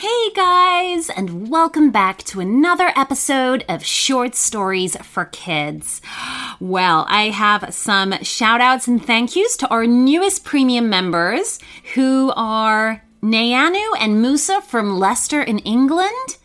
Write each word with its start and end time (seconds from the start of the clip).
Hey 0.00 0.30
guys, 0.32 1.10
and 1.10 1.50
welcome 1.50 1.90
back 1.90 2.18
to 2.18 2.38
another 2.38 2.92
episode 2.94 3.64
of 3.68 3.84
Short 3.84 4.36
Stories 4.36 4.96
for 4.98 5.24
Kids. 5.24 6.00
Well, 6.60 7.04
I 7.08 7.30
have 7.30 7.74
some 7.74 8.12
shout 8.22 8.60
outs 8.60 8.86
and 8.86 9.04
thank 9.04 9.34
yous 9.34 9.56
to 9.56 9.68
our 9.70 9.88
newest 9.88 10.44
premium 10.44 10.88
members 10.88 11.58
who 11.94 12.32
are 12.36 13.02
Nayanu 13.24 13.84
and 13.98 14.22
Musa 14.22 14.60
from 14.60 15.00
Leicester 15.00 15.42
in 15.42 15.58
England, 15.58 16.36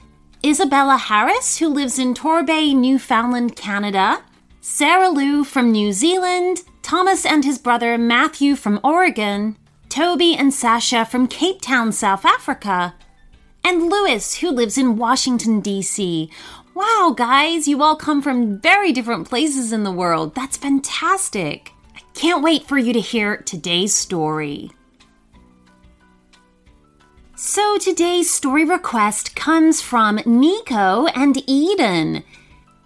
Isabella 0.43 0.97
Harris, 0.97 1.59
who 1.59 1.67
lives 1.67 1.99
in 1.99 2.15
Torbay, 2.15 2.75
Newfoundland, 2.75 3.55
Canada, 3.55 4.23
Sarah 4.61 5.09
Lou 5.09 5.43
from 5.43 5.71
New 5.71 5.93
Zealand, 5.93 6.63
Thomas 6.81 7.23
and 7.23 7.45
his 7.45 7.59
brother 7.59 7.99
Matthew 7.99 8.55
from 8.55 8.79
Oregon, 8.83 9.57
Toby 9.89 10.35
and 10.35 10.51
Sasha 10.51 11.05
from 11.05 11.27
Cape 11.27 11.61
Town, 11.61 11.91
South 11.91 12.25
Africa, 12.25 12.95
and 13.63 13.89
Lewis, 13.89 14.35
who 14.35 14.51
lives 14.51 14.77
in 14.77 14.97
Washington, 14.97 15.61
D.C. 15.61 16.29
Wow, 16.75 17.13
guys, 17.15 17.67
you 17.67 17.81
all 17.83 17.95
come 17.95 18.21
from 18.21 18.59
very 18.59 18.91
different 18.91 19.29
places 19.29 19.71
in 19.71 19.83
the 19.83 19.91
world. 19.91 20.35
That's 20.35 20.57
fantastic. 20.57 21.71
I 21.95 22.01
can't 22.13 22.43
wait 22.43 22.67
for 22.67 22.77
you 22.77 22.93
to 22.93 22.99
hear 22.99 23.37
today's 23.37 23.95
story. 23.95 24.71
So, 27.35 27.77
today's 27.77 28.31
story 28.31 28.65
request 28.65 29.35
comes 29.35 29.81
from 29.81 30.17
Niko 30.19 31.11
and 31.15 31.37
Edin. 31.47 32.23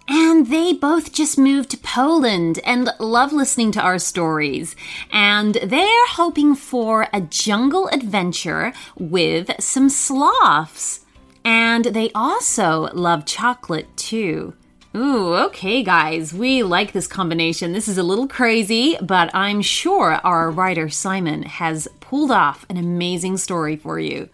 And 0.08 0.46
they 0.46 0.72
both 0.72 1.12
just 1.12 1.36
moved 1.38 1.70
to 1.70 1.76
Poland 1.76 2.60
and 2.64 2.90
love 2.98 3.32
listening 3.32 3.72
to 3.72 3.80
our 3.80 3.98
stories. 3.98 4.74
And 5.12 5.54
they're 5.56 6.06
hoping 6.08 6.54
for 6.54 7.08
a 7.12 7.20
jungle 7.20 7.88
adventure 7.88 8.72
with 8.96 9.50
some 9.60 9.90
sloths. 9.90 11.00
And 11.44 11.86
they 11.86 12.10
also 12.14 12.88
love 12.94 13.26
chocolate 13.26 13.94
too. 13.96 14.54
Ooh, 14.96 15.34
okay, 15.34 15.82
guys, 15.82 16.32
we 16.32 16.62
like 16.62 16.92
this 16.92 17.06
combination. 17.06 17.72
This 17.72 17.88
is 17.88 17.98
a 17.98 18.02
little 18.02 18.26
crazy, 18.26 18.96
but 19.02 19.30
I'm 19.34 19.60
sure 19.60 20.14
our 20.24 20.50
writer 20.50 20.88
Simon 20.88 21.42
has 21.42 21.86
pulled 22.00 22.30
off 22.30 22.64
an 22.70 22.78
amazing 22.78 23.36
story 23.36 23.76
for 23.76 24.00
you. 24.00 24.30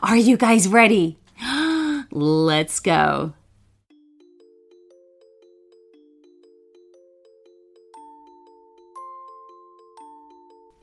Are 0.00 0.16
you 0.16 0.38
guys 0.38 0.66
ready? 0.66 1.18
Let's 2.10 2.80
go. 2.80 3.34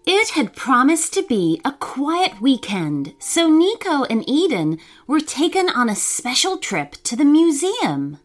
It 0.10 0.30
had 0.30 0.56
promised 0.56 1.14
to 1.16 1.22
be 1.24 1.60
a 1.66 1.74
quiet 1.74 2.40
weekend, 2.40 3.14
so 3.20 3.52
Niko 3.52 4.08
and 4.10 4.24
Edin 4.26 4.80
were 5.06 5.20
taken 5.20 5.70
on 5.70 5.90
a 5.90 5.98
special 5.98 6.58
trip 6.58 6.94
to 7.04 7.18
the 7.18 7.26
museum. 7.26 8.18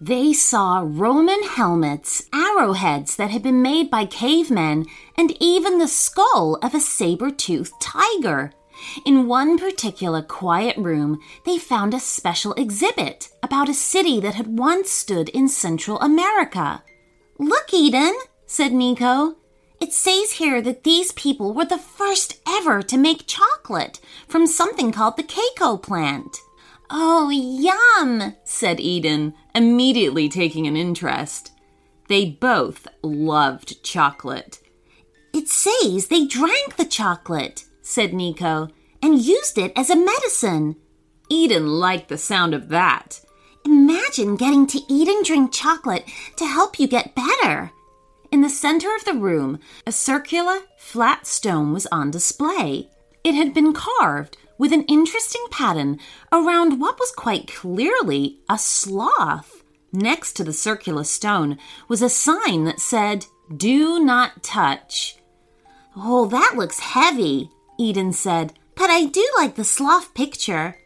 They 0.00 0.32
saw 0.32 0.82
Roman 0.82 1.42
helmets, 1.42 2.26
arrowheads 2.32 3.16
that 3.16 3.28
had 3.28 3.42
been 3.42 3.60
made 3.60 3.90
by 3.90 4.06
cavemen, 4.06 4.86
and 5.18 5.36
even 5.38 5.78
the 5.78 5.88
skull 5.88 6.58
of 6.62 6.74
a 6.74 6.80
saber 6.80 7.30
toothed 7.30 7.78
tiger. 7.82 8.54
In 9.04 9.26
one 9.26 9.58
particular 9.58 10.22
quiet 10.22 10.78
room, 10.78 11.20
they 11.44 11.58
found 11.58 11.92
a 11.92 12.00
special 12.00 12.54
exhibit 12.54 13.28
about 13.42 13.68
a 13.68 13.74
city 13.74 14.20
that 14.20 14.36
had 14.36 14.58
once 14.58 14.90
stood 14.90 15.28
in 15.28 15.48
Central 15.48 16.00
America. 16.00 16.82
Look, 17.38 17.74
Edin, 17.74 18.14
said 18.46 18.72
Niko. 18.72 19.34
It 19.80 19.92
says 19.92 20.32
here 20.32 20.62
that 20.62 20.84
these 20.84 21.12
people 21.12 21.52
were 21.52 21.64
the 21.64 21.78
first 21.78 22.40
ever 22.48 22.82
to 22.82 22.96
make 22.96 23.26
chocolate 23.26 24.00
from 24.26 24.46
something 24.46 24.90
called 24.90 25.16
the 25.16 25.22
cacao 25.22 25.76
plant. 25.76 26.38
Oh, 26.90 27.30
yum, 27.30 28.34
said 28.44 28.80
Edin, 28.80 29.34
immediately 29.54 30.28
taking 30.28 30.66
an 30.66 30.76
interest. 30.76 31.52
They 32.08 32.30
both 32.30 32.86
loved 33.02 33.82
chocolate. 33.82 34.60
It 35.34 35.48
says 35.48 36.06
they 36.06 36.26
drank 36.26 36.76
the 36.76 36.86
chocolate, 36.86 37.64
said 37.82 38.12
Niko, 38.12 38.70
and 39.02 39.20
used 39.20 39.58
it 39.58 39.72
as 39.76 39.90
a 39.90 39.96
medicine. 39.96 40.76
Edin 41.30 41.66
liked 41.66 42.08
the 42.08 42.18
sound 42.18 42.54
of 42.54 42.68
that. 42.68 43.20
Imagine 43.64 44.36
getting 44.36 44.66
to 44.68 44.80
eat 44.88 45.08
and 45.08 45.24
drink 45.24 45.52
chocolate 45.52 46.04
to 46.36 46.46
help 46.46 46.78
you 46.78 46.86
get 46.86 47.16
better. 47.16 47.72
In 48.32 48.40
the 48.40 48.50
center 48.50 48.94
of 48.94 49.04
the 49.04 49.14
room, 49.14 49.60
a 49.86 49.92
circular, 49.92 50.60
flat 50.76 51.26
stone 51.26 51.72
was 51.72 51.86
on 51.86 52.10
display. 52.10 52.90
It 53.22 53.34
had 53.34 53.54
been 53.54 53.72
carved 53.72 54.36
with 54.58 54.72
an 54.72 54.82
interesting 54.84 55.44
pattern 55.50 55.98
around 56.32 56.80
what 56.80 56.98
was 56.98 57.12
quite 57.12 57.46
clearly 57.46 58.38
a 58.48 58.58
sloth. 58.58 59.62
Next 59.92 60.32
to 60.34 60.44
the 60.44 60.52
circular 60.52 61.04
stone 61.04 61.58
was 61.88 62.02
a 62.02 62.10
sign 62.10 62.64
that 62.64 62.80
said, 62.80 63.26
Do 63.54 64.00
not 64.02 64.42
touch. 64.42 65.16
Oh, 65.96 66.26
that 66.26 66.54
looks 66.56 66.80
heavy, 66.80 67.50
Edin 67.80 68.12
said, 68.12 68.52
but 68.74 68.90
I 68.90 69.06
do 69.06 69.26
like 69.38 69.54
the 69.54 69.64
sloth 69.64 70.14
picture. 70.14 70.78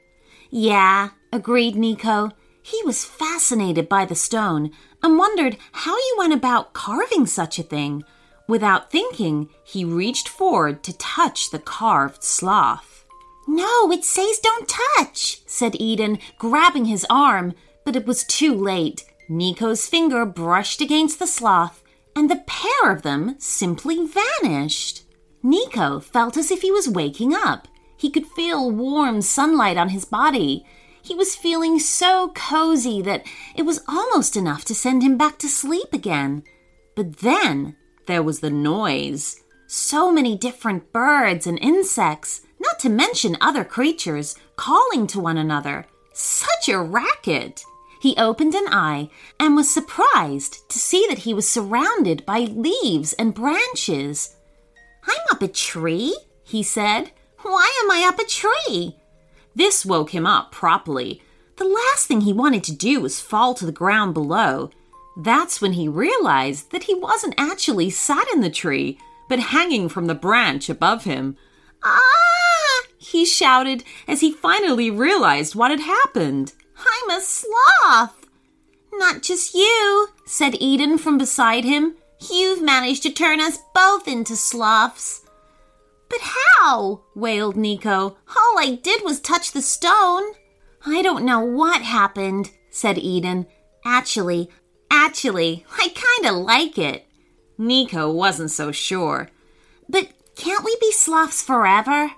Yeah, 0.51 1.11
agreed 1.33 1.75
Niko. 1.75 2.33
He 2.63 2.81
was 2.85 3.05
fascinated 3.05 3.89
by 3.89 4.05
the 4.05 4.15
stone 4.15 4.71
and 5.03 5.19
wondered 5.19 5.57
how 5.73 5.97
you 5.97 6.17
went 6.19 6.33
about 6.33 6.73
carving 6.73 7.27
such 7.27 7.59
a 7.59 7.63
thing. 7.63 8.05
Without 8.49 8.91
thinking, 8.91 9.49
he 9.65 9.85
reached 9.85 10.29
forward 10.29 10.83
to 10.83 10.97
touch 10.99 11.51
the 11.51 11.59
carved 11.59 12.23
sloth. 12.23 13.05
No, 13.47 13.91
it 13.91 14.05
says 14.05 14.39
don't 14.39 14.69
touch, 14.69 15.43
said 15.47 15.81
Edin, 15.81 16.19
grabbing 16.39 16.87
his 16.87 17.07
arm, 17.09 17.55
but 17.85 17.97
it 17.97 18.07
was 18.07 18.25
too 18.25 18.55
late. 18.55 19.05
Niko's 19.29 19.87
finger 19.87 20.27
brushed 20.27 20.81
against 20.81 21.19
the 21.19 21.27
sloth, 21.27 21.83
and 22.17 22.29
the 22.29 22.45
pair 22.47 22.93
of 22.93 23.03
them 23.03 23.37
simply 23.39 24.07
vanished. 24.07 25.05
Niko 25.45 26.03
felt 26.03 26.37
as 26.37 26.51
if 26.51 26.63
he 26.63 26.71
was 26.71 26.89
waking 26.89 27.35
up. 27.35 27.69
He 27.97 28.11
could 28.11 28.27
feel 28.27 28.71
warm 28.71 29.23
sunlight 29.23 29.77
on 29.77 29.91
his 29.91 30.05
body. 30.05 30.67
He 31.03 31.15
was 31.15 31.35
feeling 31.35 31.79
so 31.79 32.31
cozy 32.35 33.03
that 33.03 33.25
it 33.57 33.63
was 33.63 33.83
almost 33.89 34.37
enough 34.37 34.65
to 34.67 34.75
send 34.75 35.03
him 35.03 35.17
back 35.17 35.39
to 35.39 35.49
sleep 35.49 35.93
again. 35.93 36.43
But 36.95 37.19
then 37.19 37.77
there 38.07 38.23
was 38.23 38.41
the 38.41 38.51
noise. 38.51 39.41
So 39.67 40.11
many 40.11 40.37
different 40.37 40.93
birds 40.93 41.47
and 41.47 41.59
insects, 41.61 42.43
not 42.59 42.79
to 42.81 42.89
mention 42.89 43.37
other 43.41 43.65
creatures, 43.65 44.37
calling 44.57 45.07
to 45.09 45.21
one 45.21 45.39
another. 45.39 45.87
Such 46.13 46.69
a 46.69 46.81
racket! 46.81 47.65
He 48.01 48.17
opened 48.17 48.55
an 48.55 48.67
eye 48.69 49.11
and 49.39 49.55
was 49.55 49.71
surprised 49.71 50.69
to 50.71 50.79
see 50.79 51.07
that 51.09 51.19
he 51.19 51.35
was 51.35 51.49
surrounded 51.49 52.25
by 52.25 52.41
leaves 52.41 53.13
and 53.15 53.35
branches. 53.35 54.35
I'm 55.05 55.21
up 55.31 55.43
a 55.43 55.49
tree, 55.49 56.17
he 56.43 56.63
said. 56.63 57.11
Why 57.43 57.83
am 57.85 57.91
I 57.91 58.07
up 58.09 58.19
a 58.19 58.25
tree? 58.25 58.97
This 59.55 59.85
woke 59.85 60.11
him 60.11 60.27
up 60.27 60.53
properly. 60.53 61.23
The 61.57 61.65
last 61.65 62.07
thing 62.07 62.23
he 62.23 62.33
wanted 62.33 62.65
to 62.65 62.77
do 62.77 63.01
was 63.01 63.21
fall 63.21 63.55
to 63.55 63.67
the 63.67 63.73
ground 63.73 64.15
below. 64.15 64.71
That's 65.17 65.61
when 65.61 65.75
he 65.75 65.89
realized 65.89 66.71
that 66.71 66.85
he 66.85 66.95
wasn't 66.95 67.35
actually 67.37 67.91
sat 67.91 68.27
in 68.33 68.41
the 68.41 68.51
tree, 68.51 68.99
but 69.29 69.39
hanging 69.39 69.89
from 69.89 70.07
the 70.07 70.15
branch 70.15 70.69
above 70.69 71.05
him. 71.05 71.37
Ah! 71.83 72.01
he 73.01 73.25
shouted 73.25 73.83
as 74.07 74.21
he 74.21 74.31
finally 74.31 74.91
realized 74.91 75.55
what 75.55 75.71
had 75.71 75.81
happened. 75.81 76.53
I'm 76.79 77.11
a 77.11 77.21
sloth! 77.21 78.27
Not 78.93 79.23
just 79.23 79.55
you, 79.55 80.09
said 80.27 80.55
Edin 80.61 80.99
from 80.99 81.19
beside 81.19 81.65
him. 81.65 81.95
You've 82.31 82.63
managed 82.63 83.03
to 83.05 83.11
turn 83.11 83.41
us 83.41 83.59
both 83.75 84.07
into 84.07 84.37
sloths. 84.37 85.23
But 86.11 86.21
how? 86.21 87.03
wailed 87.15 87.57
Niko. 87.57 88.17
All 88.37 88.59
I 88.59 88.79
did 88.83 89.03
was 89.03 89.21
touch 89.21 89.53
the 89.53 89.63
stone. 89.63 90.25
I 90.85 91.03
don't 91.03 91.25
know 91.25 91.41
what 91.41 91.83
happened, 91.83 92.51
said 92.69 92.99
Edin. 92.99 93.47
Actually, 93.85 94.51
actually, 94.91 95.65
I 95.79 95.95
kinda 95.95 96.33
like 96.37 96.77
it. 96.77 97.07
Niko 97.59 98.13
wasn't 98.13 98.51
so 98.51 98.73
sure. 98.73 99.31
But 99.89 100.09
can't 100.35 100.65
we 100.65 100.77
be 100.81 100.93
sloths 100.93 101.43
forever? 101.43 102.13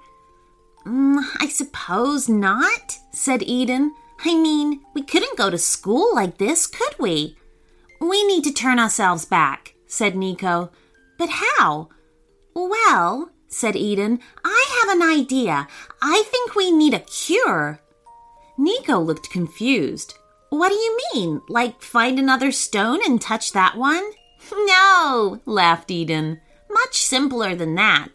Mm, 0.86 1.22
I 1.40 1.48
suppose 1.48 2.28
not, 2.28 2.98
said 3.12 3.42
Edin. 3.42 3.92
I 4.24 4.34
mean, 4.34 4.80
we 4.94 5.02
couldn't 5.02 5.36
go 5.36 5.50
to 5.50 5.58
school 5.58 6.14
like 6.14 6.38
this, 6.38 6.66
could 6.66 6.94
we? 6.98 7.36
We 8.00 8.24
need 8.24 8.44
to 8.44 8.52
turn 8.52 8.78
ourselves 8.78 9.24
back, 9.24 9.74
said 9.86 10.14
Niko. 10.14 10.70
But 11.18 11.30
how? 11.30 11.88
Well, 12.54 13.31
said 13.52 13.76
Edin. 13.76 14.20
I 14.44 14.80
have 14.80 14.96
an 14.96 15.02
idea. 15.02 15.68
I 16.00 16.22
think 16.26 16.54
we 16.54 16.72
need 16.72 16.94
a 16.94 17.00
cure. 17.00 17.80
Niko 18.58 19.04
looked 19.04 19.30
confused. 19.30 20.14
What 20.50 20.68
do 20.68 20.74
you 20.74 20.98
mean? 21.14 21.40
Like 21.48 21.82
find 21.82 22.18
another 22.18 22.52
stone 22.52 23.00
and 23.04 23.20
touch 23.20 23.52
that 23.52 23.76
one? 23.76 24.04
No, 24.66 25.40
laughed 25.46 25.90
Edin. 25.90 26.40
Much 26.68 26.96
simpler 26.96 27.54
than 27.54 27.74
that. 27.76 28.14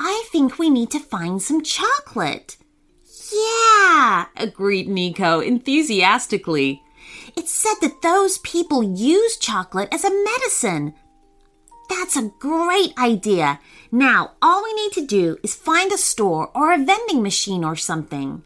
I 0.00 0.24
think 0.32 0.58
we 0.58 0.68
need 0.68 0.90
to 0.90 0.98
find 0.98 1.40
some 1.40 1.62
chocolate. 1.62 2.56
Yeah, 3.32 4.26
agreed 4.36 4.88
Niko 4.88 5.46
enthusiastically. 5.46 6.82
It's 7.36 7.52
said 7.52 7.74
that 7.82 8.02
those 8.02 8.38
people 8.38 8.82
use 8.82 9.36
chocolate 9.36 9.88
as 9.92 10.04
a 10.04 10.24
medicine. 10.24 10.94
That's 11.90 12.16
a 12.16 12.32
great 12.38 12.96
idea. 12.96 13.58
Now, 13.90 14.34
all 14.40 14.62
we 14.62 14.72
need 14.74 14.92
to 14.92 15.04
do 15.04 15.38
is 15.42 15.56
find 15.56 15.90
a 15.90 15.98
store 15.98 16.48
or 16.54 16.72
a 16.72 16.78
vending 16.78 17.20
machine 17.20 17.64
or 17.64 17.74
something. 17.74 18.44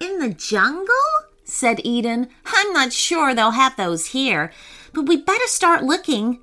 In 0.00 0.20
the 0.20 0.28
jungle? 0.28 0.94
said 1.42 1.80
Edin. 1.84 2.28
I'm 2.46 2.72
not 2.72 2.92
sure 2.92 3.34
they'll 3.34 3.50
have 3.50 3.76
those 3.76 4.06
here, 4.06 4.52
but 4.92 5.06
we 5.06 5.16
better 5.16 5.46
start 5.46 5.82
looking. 5.82 6.40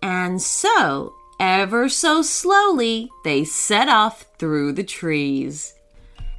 And 0.00 0.40
so, 0.40 1.14
ever 1.38 1.90
so 1.90 2.22
slowly, 2.22 3.10
they 3.22 3.44
set 3.44 3.90
off 3.90 4.24
through 4.38 4.72
the 4.72 4.82
trees. 4.82 5.74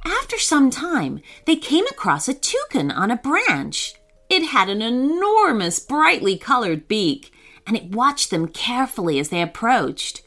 After 0.04 0.40
some 0.40 0.70
time, 0.70 1.20
they 1.46 1.54
came 1.54 1.86
across 1.86 2.26
a 2.26 2.34
toucan 2.34 2.90
on 2.90 3.12
a 3.12 3.16
branch. 3.16 3.94
It 4.28 4.46
had 4.46 4.68
an 4.68 4.82
enormous, 4.82 5.78
brightly 5.78 6.36
colored 6.36 6.88
beak, 6.88 7.32
and 7.66 7.76
it 7.76 7.94
watched 7.94 8.30
them 8.30 8.48
carefully 8.48 9.18
as 9.18 9.28
they 9.28 9.42
approached. 9.42 10.22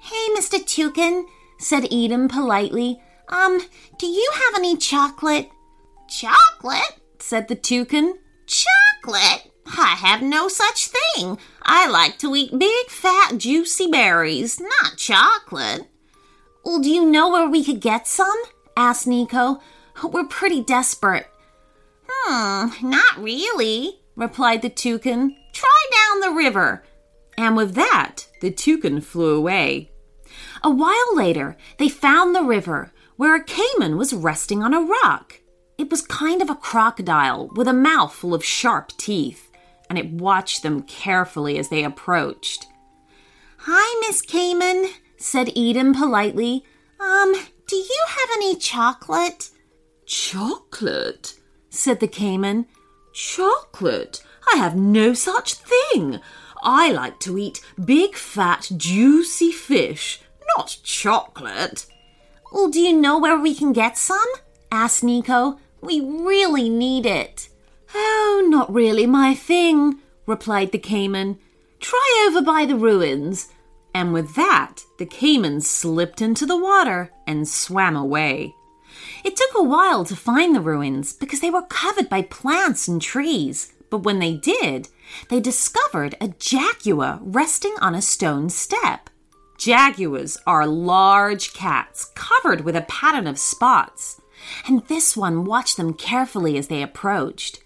Hey, 0.00 0.28
Mr. 0.36 0.64
Toucan, 0.64 1.26
said 1.58 1.84
Edin 1.92 2.28
politely. 2.28 3.00
Um, 3.28 3.60
do 3.98 4.06
you 4.06 4.30
have 4.32 4.54
any 4.56 4.76
chocolate? 4.76 5.50
Chocolate? 6.08 7.00
said 7.18 7.48
the 7.48 7.56
toucan. 7.56 8.18
Chocolate? 8.46 9.50
I 9.66 9.96
have 9.98 10.22
no 10.22 10.48
such 10.48 10.88
thing. 10.88 11.38
I 11.62 11.88
like 11.88 12.18
to 12.18 12.34
eat 12.36 12.56
big, 12.56 12.88
fat, 12.88 13.38
juicy 13.38 13.88
berries, 13.88 14.60
not 14.60 14.96
chocolate. 14.96 15.88
Well, 16.64 16.80
do 16.80 16.90
you 16.90 17.04
know 17.04 17.30
where 17.30 17.48
we 17.48 17.64
could 17.64 17.80
get 17.80 18.06
some? 18.06 18.36
asked 18.76 19.06
Niko. 19.06 19.60
We're 20.04 20.26
pretty 20.26 20.62
desperate. 20.62 21.26
Hmm, 22.08 22.88
not 22.88 23.18
really, 23.18 24.00
replied 24.14 24.62
the 24.62 24.68
toucan. 24.70 25.36
The 26.26 26.32
river. 26.32 26.82
And 27.38 27.56
with 27.56 27.76
that, 27.76 28.26
the 28.40 28.50
toucan 28.50 29.00
flew 29.00 29.36
away. 29.36 29.92
A 30.64 30.68
while 30.68 31.14
later, 31.14 31.56
they 31.78 31.88
found 31.88 32.34
the 32.34 32.42
river 32.42 32.92
where 33.14 33.36
a 33.36 33.44
caiman 33.44 33.96
was 33.96 34.12
resting 34.12 34.60
on 34.60 34.74
a 34.74 34.80
rock. 34.80 35.40
It 35.78 35.88
was 35.88 36.02
kind 36.02 36.42
of 36.42 36.50
a 36.50 36.56
crocodile 36.56 37.46
with 37.54 37.68
a 37.68 37.72
mouth 37.72 38.12
full 38.12 38.34
of 38.34 38.44
sharp 38.44 38.90
teeth, 38.98 39.52
and 39.88 40.00
it 40.00 40.10
watched 40.10 40.64
them 40.64 40.82
carefully 40.82 41.58
as 41.58 41.68
they 41.68 41.84
approached. 41.84 42.66
Hi, 43.58 44.00
Miss 44.08 44.20
Caiman, 44.20 44.90
said 45.18 45.56
Edin 45.56 45.94
politely. 45.94 46.64
Um, 46.98 47.34
do 47.68 47.76
you 47.76 48.04
have 48.08 48.28
any 48.34 48.56
chocolate? 48.56 49.50
Chocolate? 50.06 51.34
said 51.70 52.00
the 52.00 52.08
caiman. 52.08 52.66
Chocolate? 53.14 54.25
I 54.52 54.56
have 54.56 54.76
no 54.76 55.14
such 55.14 55.54
thing. 55.54 56.20
I 56.62 56.90
like 56.92 57.20
to 57.20 57.38
eat 57.38 57.60
big, 57.84 58.14
fat, 58.14 58.70
juicy 58.76 59.52
fish, 59.52 60.20
not 60.56 60.78
chocolate. 60.82 61.86
Well, 62.52 62.68
do 62.68 62.80
you 62.80 62.92
know 62.92 63.18
where 63.18 63.38
we 63.38 63.54
can 63.54 63.72
get 63.72 63.98
some? 63.98 64.26
asked 64.70 65.04
Niko. 65.04 65.58
We 65.80 66.00
really 66.00 66.68
need 66.68 67.06
it. 67.06 67.48
Oh, 67.94 68.46
not 68.48 68.72
really 68.72 69.06
my 69.06 69.34
thing, 69.34 70.00
replied 70.26 70.72
the 70.72 70.78
caiman. 70.78 71.38
Try 71.80 72.28
over 72.28 72.42
by 72.42 72.64
the 72.66 72.76
ruins. 72.76 73.48
And 73.94 74.12
with 74.12 74.34
that, 74.34 74.82
the 74.98 75.06
caiman 75.06 75.60
slipped 75.60 76.20
into 76.20 76.46
the 76.46 76.56
water 76.56 77.10
and 77.26 77.48
swam 77.48 77.96
away. 77.96 78.54
It 79.24 79.36
took 79.36 79.50
a 79.54 79.62
while 79.62 80.04
to 80.04 80.16
find 80.16 80.54
the 80.54 80.60
ruins 80.60 81.12
because 81.12 81.40
they 81.40 81.50
were 81.50 81.62
covered 81.62 82.08
by 82.08 82.22
plants 82.22 82.88
and 82.88 83.00
trees. 83.00 83.72
But 83.90 83.98
when 83.98 84.18
they 84.18 84.34
did, 84.34 84.88
they 85.28 85.40
discovered 85.40 86.14
a 86.20 86.28
jaguar 86.28 87.20
resting 87.22 87.74
on 87.80 87.94
a 87.94 88.02
stone 88.02 88.50
step. 88.50 89.10
Jaguars 89.56 90.36
are 90.46 90.66
large 90.66 91.54
cats 91.54 92.10
covered 92.14 92.62
with 92.62 92.76
a 92.76 92.82
pattern 92.82 93.26
of 93.26 93.38
spots, 93.38 94.20
and 94.66 94.86
this 94.86 95.16
one 95.16 95.44
watched 95.44 95.76
them 95.76 95.94
carefully 95.94 96.58
as 96.58 96.68
they 96.68 96.82
approached. 96.82 97.60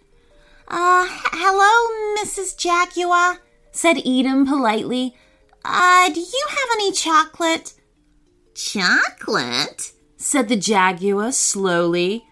Uh, 0.69 1.07
hello, 1.09 2.23
Mrs. 2.23 2.57
Jaguar, 2.57 3.39
said 3.73 3.99
Edin 3.99 4.47
politely. 4.47 5.17
Uh, 5.65 6.09
do 6.11 6.21
you 6.21 6.47
have 6.49 6.69
any 6.75 6.93
chocolate? 6.93 7.75
Chocolate? 8.55 9.93
said 10.17 10.49
the 10.49 10.57
Jaguar 10.57 11.33
slowly. 11.33 12.25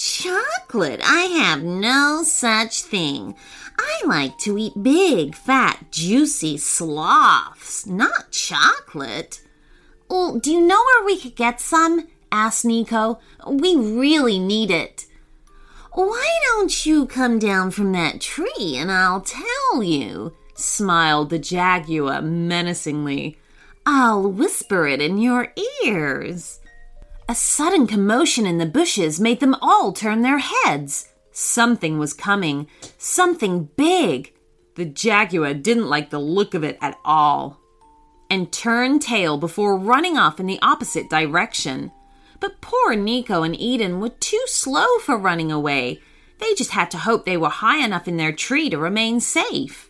Chocolate? 0.00 1.02
I 1.04 1.24
have 1.24 1.62
no 1.62 2.22
such 2.22 2.80
thing. 2.80 3.34
I 3.78 4.00
like 4.06 4.38
to 4.38 4.56
eat 4.56 4.82
big, 4.82 5.34
fat, 5.34 5.90
juicy 5.90 6.56
sloths, 6.56 7.86
not 7.86 8.30
chocolate. 8.30 9.42
Do 10.08 10.40
you 10.50 10.62
know 10.62 10.82
where 10.82 11.04
we 11.04 11.20
could 11.20 11.36
get 11.36 11.60
some? 11.60 12.08
asked 12.32 12.64
Niko. 12.64 13.20
We 13.46 13.76
really 13.76 14.38
need 14.38 14.70
it. 14.70 15.04
Why 15.92 16.38
don't 16.44 16.86
you 16.86 17.04
come 17.04 17.38
down 17.38 17.70
from 17.70 17.92
that 17.92 18.22
tree 18.22 18.76
and 18.78 18.90
I'll 18.90 19.20
tell 19.20 19.82
you? 19.82 20.32
smiled 20.54 21.28
the 21.28 21.38
Jaguar 21.38 22.22
menacingly. 22.22 23.36
I'll 23.84 24.32
whisper 24.32 24.86
it 24.86 25.02
in 25.02 25.18
your 25.18 25.52
ears. 25.84 26.60
A 27.30 27.34
sudden 27.36 27.86
commotion 27.86 28.44
in 28.44 28.58
the 28.58 28.66
bushes 28.66 29.20
made 29.20 29.38
them 29.38 29.54
all 29.62 29.92
turn 29.92 30.22
their 30.22 30.38
heads. 30.38 31.10
Something 31.30 31.96
was 31.96 32.12
coming, 32.12 32.66
something 32.98 33.68
big. 33.76 34.34
The 34.74 34.84
Jaguar 34.84 35.54
didn't 35.54 35.88
like 35.88 36.10
the 36.10 36.18
look 36.18 36.54
of 36.54 36.64
it 36.64 36.76
at 36.80 36.98
all 37.04 37.60
and 38.28 38.50
turned 38.50 39.02
tail 39.02 39.38
before 39.38 39.78
running 39.78 40.18
off 40.18 40.40
in 40.40 40.46
the 40.46 40.58
opposite 40.60 41.08
direction. 41.08 41.92
But 42.40 42.60
poor 42.60 42.96
Niko 42.96 43.46
and 43.46 43.54
Edin 43.54 44.00
were 44.00 44.08
too 44.08 44.42
slow 44.46 44.98
for 44.98 45.16
running 45.16 45.52
away. 45.52 46.00
They 46.38 46.52
just 46.54 46.72
had 46.72 46.90
to 46.90 46.98
hope 46.98 47.26
they 47.26 47.36
were 47.36 47.48
high 47.48 47.84
enough 47.84 48.08
in 48.08 48.16
their 48.16 48.32
tree 48.32 48.68
to 48.70 48.76
remain 48.76 49.20
safe. 49.20 49.88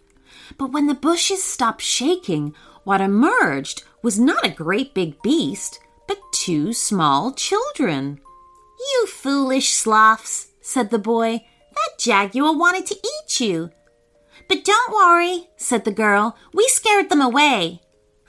But 0.58 0.72
when 0.72 0.88
the 0.88 0.94
bushes 0.94 1.42
stopped 1.42 1.80
shaking, 1.80 2.54
what 2.84 3.00
emerged 3.00 3.84
was 4.02 4.20
not 4.20 4.44
a 4.44 4.50
great 4.50 4.92
big 4.92 5.22
beast, 5.22 5.80
two 6.40 6.72
small 6.72 7.32
children. 7.32 8.18
You 8.78 9.06
foolish 9.06 9.74
sloths, 9.74 10.48
said 10.62 10.88
the 10.88 10.98
boy. 10.98 11.44
That 11.72 11.98
jaguar 11.98 12.56
wanted 12.56 12.86
to 12.86 12.94
eat 12.94 13.40
you. 13.40 13.70
But 14.48 14.64
don't 14.64 14.94
worry, 14.94 15.50
said 15.58 15.84
the 15.84 15.92
girl. 15.92 16.38
We 16.54 16.66
scared 16.68 17.10
them 17.10 17.20
away. 17.20 17.82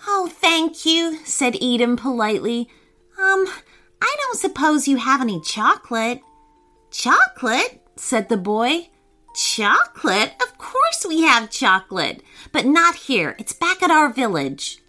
Oh, 0.06 0.30
thank 0.30 0.86
you, 0.86 1.20
said 1.24 1.56
Edin 1.62 1.96
politely. 1.96 2.68
Um, 3.18 3.48
I 4.02 4.14
don't 4.20 4.38
suppose 4.38 4.90
you 4.90 4.98
have 4.98 5.22
any 5.22 5.40
chocolate. 5.40 6.20
Chocolate? 6.92 7.82
said 7.96 8.28
the 8.28 8.36
boy. 8.36 8.90
Chocolate? 9.34 10.34
Of 10.44 10.58
course 10.58 11.06
we 11.08 11.22
have 11.22 11.50
chocolate, 11.50 12.24
but 12.52 12.66
not 12.66 12.96
here. 12.96 13.38
It's 13.40 13.54
back 13.54 13.82
at 13.82 13.90
our 13.90 14.12
village. 14.12 14.80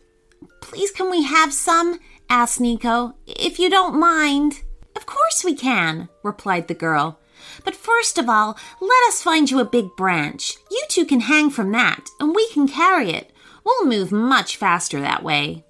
Please, 0.60 0.90
can 0.90 1.08
we 1.08 1.22
have 1.22 1.52
some? 1.52 2.00
Asked 2.32 2.60
Niko. 2.60 3.12
If 3.26 3.58
you 3.58 3.68
don't 3.68 4.00
mind. 4.00 4.62
Of 4.96 5.04
course 5.04 5.44
we 5.44 5.54
can, 5.54 6.08
replied 6.22 6.66
the 6.66 6.72
girl. 6.72 7.20
But 7.62 7.76
first 7.76 8.16
of 8.16 8.26
all, 8.26 8.56
let 8.80 9.08
us 9.08 9.22
find 9.22 9.50
you 9.50 9.60
a 9.60 9.66
big 9.66 9.94
branch. 9.98 10.56
You 10.70 10.82
two 10.88 11.04
can 11.04 11.20
hang 11.20 11.50
from 11.50 11.72
that, 11.72 12.06
and 12.18 12.34
we 12.34 12.48
can 12.48 12.66
carry 12.66 13.10
it. 13.10 13.34
We'll 13.66 13.84
move 13.84 14.12
much 14.12 14.56
faster 14.56 14.98
that 14.98 15.22
way. 15.22 15.66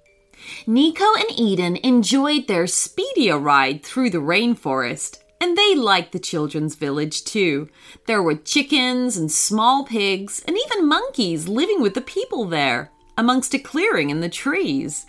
Niko 0.65 1.13
and 1.17 1.37
Edin 1.37 1.79
enjoyed 1.83 2.47
their 2.47 2.65
speedier 2.65 3.37
ride 3.37 3.83
through 3.83 4.11
the 4.11 4.19
rainforest, 4.19 5.17
and 5.41 5.57
they 5.57 5.75
liked 5.75 6.13
the 6.13 6.17
children's 6.17 6.75
village 6.75 7.25
too. 7.25 7.67
There 8.07 8.23
were 8.23 8.35
chickens 8.35 9.17
and 9.17 9.29
small 9.29 9.83
pigs, 9.85 10.41
and 10.47 10.57
even 10.57 10.87
monkeys 10.87 11.49
living 11.49 11.81
with 11.81 11.93
the 11.93 11.99
people 11.99 12.45
there, 12.45 12.89
amongst 13.17 13.53
a 13.53 13.59
clearing 13.59 14.09
in 14.09 14.21
the 14.21 14.29
trees. 14.29 15.07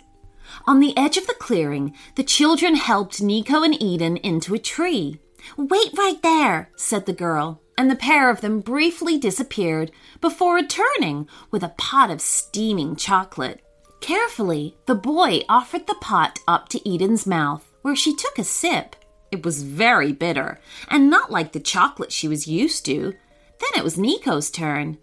On 0.65 0.79
the 0.79 0.97
edge 0.97 1.17
of 1.17 1.27
the 1.27 1.35
clearing, 1.39 1.93
the 2.15 2.23
children 2.23 2.75
helped 2.75 3.21
Niko 3.21 3.63
and 3.63 3.75
Edin 3.75 4.17
into 4.17 4.53
a 4.53 4.59
tree. 4.59 5.19
Wait 5.57 5.91
right 5.97 6.21
there, 6.23 6.69
said 6.75 7.05
the 7.05 7.13
girl, 7.13 7.61
and 7.77 7.89
the 7.89 7.95
pair 7.95 8.29
of 8.29 8.41
them 8.41 8.61
briefly 8.61 9.17
disappeared 9.17 9.91
before 10.21 10.55
returning 10.55 11.27
with 11.51 11.63
a 11.63 11.75
pot 11.77 12.09
of 12.09 12.21
steaming 12.21 12.95
chocolate. 12.95 13.61
Carefully, 14.01 14.75
the 14.85 14.95
boy 14.95 15.41
offered 15.49 15.87
the 15.87 15.95
pot 15.95 16.39
up 16.47 16.69
to 16.69 16.89
Edin's 16.89 17.25
mouth, 17.25 17.73
where 17.81 17.95
she 17.95 18.15
took 18.15 18.37
a 18.37 18.43
sip. 18.43 18.95
It 19.31 19.43
was 19.43 19.63
very 19.63 20.13
bitter, 20.13 20.59
and 20.89 21.09
not 21.09 21.31
like 21.31 21.51
the 21.51 21.59
chocolate 21.59 22.11
she 22.11 22.27
was 22.27 22.47
used 22.47 22.85
to. 22.85 23.13
Then 23.59 23.71
it 23.77 23.83
was 23.83 23.97
Niko's 23.97 24.49
turn. 24.49 24.97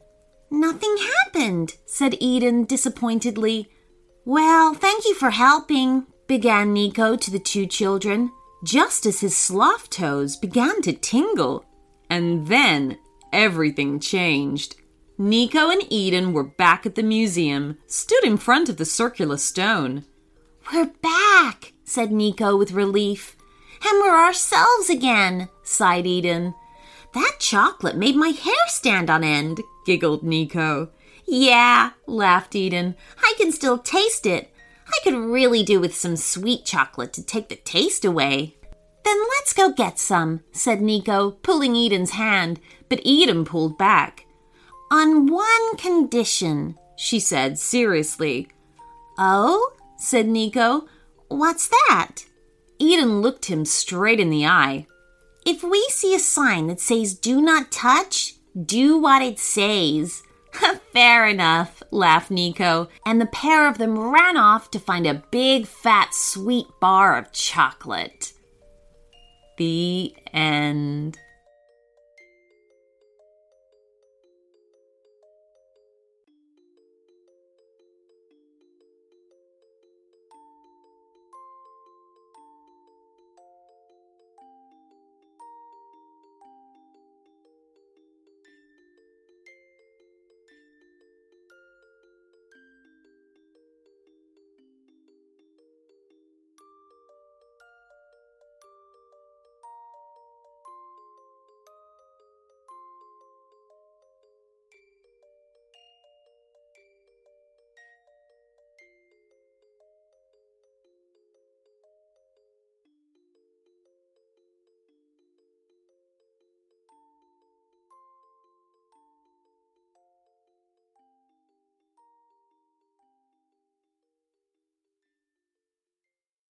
Nothing 0.50 0.96
happened, 0.98 1.76
said 1.86 2.16
Edin 2.22 2.64
disappointedly. 2.64 3.70
Well, 4.24 4.74
thank 4.74 5.04
you 5.04 5.14
for 5.14 5.30
helping, 5.30 6.06
began 6.28 6.74
Niko 6.74 7.20
to 7.20 7.30
the 7.30 7.40
two 7.40 7.66
children. 7.66 8.30
just 8.64 9.06
as 9.06 9.20
his 9.20 9.36
sloth 9.36 9.90
toes 9.90 10.36
began 10.36 10.82
to 10.82 10.92
tingle. 10.92 11.64
And 12.08 12.46
then 12.46 12.98
everything 13.32 13.98
changed. 13.98 14.76
Niko 15.18 15.72
and 15.72 15.82
Edin 15.92 16.32
were 16.32 16.44
back 16.44 16.86
at 16.86 16.94
the 16.94 17.02
museum, 17.02 17.78
stood 17.86 18.24
in 18.24 18.36
front 18.36 18.68
of 18.68 18.76
the 18.76 18.84
circular 18.84 19.36
stone. 19.36 20.04
We're 20.72 20.92
back, 21.02 21.72
said 21.84 22.10
Niko 22.10 22.58
with 22.58 22.72
relief. 22.72 23.36
And 23.84 24.00
we're 24.00 24.16
ourselves 24.16 24.88
again, 24.88 25.48
sighed 25.62 26.06
Edin. 26.06 26.54
That 27.14 27.36
chocolate 27.40 27.96
made 27.96 28.16
my 28.16 28.28
hair 28.28 28.54
stand 28.68 29.10
on 29.10 29.24
end, 29.24 29.60
giggled 29.84 30.22
Niko. 30.22 30.90
Yeah, 31.26 31.90
laughed 32.06 32.54
Edin. 32.54 32.96
I 33.18 33.34
can 33.38 33.52
still 33.52 33.78
taste 33.78 34.26
it. 34.26 34.52
I 34.86 34.98
could 35.04 35.14
really 35.14 35.62
do 35.62 35.80
with 35.80 35.94
some 35.94 36.16
sweet 36.16 36.64
chocolate 36.64 37.12
to 37.14 37.22
take 37.22 37.48
the 37.48 37.56
taste 37.56 38.04
away. 38.04 38.56
Then 39.04 39.18
let's 39.30 39.52
go 39.52 39.72
get 39.72 39.98
some, 39.98 40.40
said 40.52 40.80
Niko, 40.80 41.42
pulling 41.42 41.76
Edin's 41.76 42.10
hand, 42.10 42.60
but 42.88 43.00
Edin 43.06 43.44
pulled 43.44 43.78
back. 43.78 44.26
On 44.90 45.26
one 45.26 45.76
condition, 45.76 46.78
she 46.96 47.18
said 47.18 47.58
seriously. 47.58 48.48
Oh? 49.18 49.72
said 49.96 50.26
Niko. 50.26 50.86
What's 51.28 51.68
that? 51.68 52.26
Edin 52.80 53.22
looked 53.22 53.46
him 53.46 53.64
straight 53.64 54.20
in 54.20 54.30
the 54.30 54.46
eye. 54.46 54.86
If 55.46 55.62
we 55.62 55.84
see 55.88 56.14
a 56.14 56.18
sign 56.18 56.66
that 56.66 56.80
says 56.80 57.14
do 57.14 57.40
not 57.40 57.72
touch, 57.72 58.34
do 58.66 58.98
what 58.98 59.22
it 59.22 59.38
says. 59.38 60.22
Fair 60.92 61.26
enough, 61.26 61.82
laughed 61.90 62.30
Niko, 62.30 62.88
and 63.06 63.18
the 63.20 63.26
pair 63.26 63.66
of 63.66 63.78
them 63.78 63.98
ran 63.98 64.36
off 64.36 64.70
to 64.72 64.78
find 64.78 65.06
a 65.06 65.22
big, 65.30 65.66
fat, 65.66 66.12
sweet 66.12 66.66
bar 66.80 67.16
of 67.16 67.32
chocolate. 67.32 68.32
The 69.56 70.14
end. 70.34 71.18